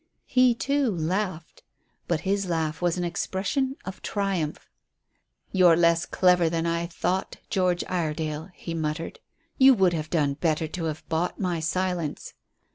He, 0.25 0.55
too, 0.55 0.89
laughed; 0.89 1.61
but 2.07 2.21
his 2.21 2.47
laugh 2.49 2.81
was 2.81 2.97
an 2.97 3.03
expression 3.03 3.75
of 3.85 4.01
triumph. 4.01 4.67
"You're 5.51 5.75
less 5.77 6.07
clever 6.07 6.49
than 6.49 6.65
I 6.65 6.87
thought, 6.87 7.37
George 7.51 7.83
Iredale," 7.87 8.49
he 8.55 8.73
muttered. 8.73 9.19
"You 9.59 9.75
would 9.75 9.93
have 9.93 10.09
done 10.09 10.33
better 10.33 10.67
to 10.67 10.85
have 10.85 11.07
bought 11.07 11.39
my 11.39 11.59
silence. 11.59 12.33